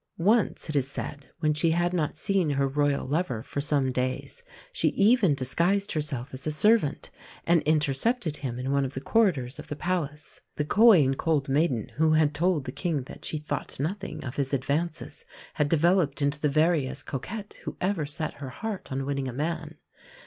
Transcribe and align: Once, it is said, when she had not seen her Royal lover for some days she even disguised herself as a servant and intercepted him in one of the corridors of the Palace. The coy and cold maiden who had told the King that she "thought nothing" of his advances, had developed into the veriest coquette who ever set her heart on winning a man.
Once, 0.17 0.67
it 0.67 0.75
is 0.75 0.89
said, 0.89 1.29
when 1.41 1.53
she 1.53 1.69
had 1.69 1.93
not 1.93 2.17
seen 2.17 2.49
her 2.49 2.67
Royal 2.67 3.05
lover 3.05 3.43
for 3.43 3.61
some 3.61 3.91
days 3.91 4.43
she 4.73 4.87
even 4.87 5.35
disguised 5.35 5.91
herself 5.91 6.33
as 6.33 6.47
a 6.47 6.51
servant 6.51 7.11
and 7.45 7.61
intercepted 7.67 8.37
him 8.37 8.57
in 8.57 8.71
one 8.71 8.83
of 8.83 8.95
the 8.95 8.99
corridors 8.99 9.59
of 9.59 9.67
the 9.67 9.75
Palace. 9.75 10.41
The 10.55 10.65
coy 10.65 11.03
and 11.05 11.15
cold 11.19 11.47
maiden 11.47 11.89
who 11.97 12.13
had 12.13 12.33
told 12.33 12.65
the 12.65 12.71
King 12.71 13.03
that 13.03 13.23
she 13.25 13.37
"thought 13.37 13.79
nothing" 13.79 14.25
of 14.25 14.37
his 14.37 14.55
advances, 14.55 15.23
had 15.53 15.69
developed 15.69 16.19
into 16.19 16.39
the 16.39 16.49
veriest 16.49 17.05
coquette 17.05 17.57
who 17.65 17.77
ever 17.79 18.07
set 18.07 18.33
her 18.41 18.49
heart 18.49 18.91
on 18.91 19.05
winning 19.05 19.27
a 19.27 19.31
man. 19.33 19.75